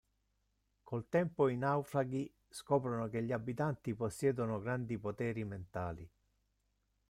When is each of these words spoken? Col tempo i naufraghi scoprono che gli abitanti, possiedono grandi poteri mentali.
Col 0.81 1.07
tempo 1.09 1.47
i 1.47 1.55
naufraghi 1.57 2.33
scoprono 2.49 3.07
che 3.07 3.21
gli 3.21 3.31
abitanti, 3.31 3.93
possiedono 3.93 4.59
grandi 4.59 4.97
poteri 4.97 5.43
mentali. 5.43 6.09